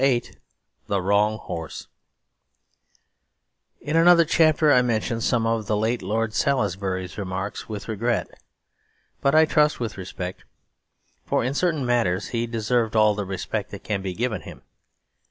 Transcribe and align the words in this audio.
VIII 0.01 0.33
The 0.87 0.99
Wrong 0.99 1.37
Horse 1.37 1.87
In 3.79 3.95
another 3.95 4.25
chapter 4.25 4.71
I 4.73 4.81
mentioned 4.81 5.21
some 5.21 5.45
of 5.45 5.67
the 5.67 5.77
late 5.77 6.01
Lord 6.01 6.33
Salisbury's 6.33 7.19
remarks 7.19 7.69
with 7.69 7.87
regret, 7.87 8.27
but 9.21 9.35
I 9.35 9.45
trust 9.45 9.79
with 9.79 9.99
respect; 9.99 10.43
for 11.23 11.43
in 11.43 11.53
certain 11.53 11.85
matters 11.85 12.29
he 12.29 12.47
deserved 12.47 12.95
all 12.95 13.13
the 13.13 13.25
respect 13.25 13.69
that 13.69 13.83
can 13.83 14.01
be 14.01 14.15
given 14.15 14.39
to 14.39 14.45
him. 14.45 14.61